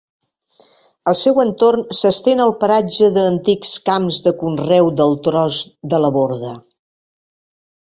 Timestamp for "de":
4.29-4.35, 5.95-6.03